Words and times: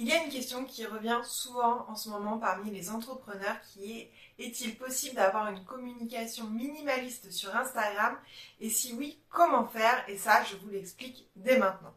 Il 0.00 0.06
y 0.06 0.12
a 0.12 0.22
une 0.22 0.30
question 0.30 0.64
qui 0.64 0.86
revient 0.86 1.18
souvent 1.24 1.84
en 1.88 1.96
ce 1.96 2.08
moment 2.08 2.38
parmi 2.38 2.70
les 2.70 2.88
entrepreneurs 2.88 3.60
qui 3.62 3.98
est 3.98 4.12
est-il 4.38 4.76
possible 4.76 5.16
d'avoir 5.16 5.48
une 5.48 5.64
communication 5.64 6.44
minimaliste 6.44 7.32
sur 7.32 7.56
Instagram? 7.56 8.16
Et 8.60 8.70
si 8.70 8.92
oui, 8.92 9.18
comment 9.28 9.66
faire? 9.66 10.04
Et 10.08 10.16
ça, 10.16 10.44
je 10.44 10.54
vous 10.54 10.70
l'explique 10.70 11.26
dès 11.34 11.58
maintenant. 11.58 11.86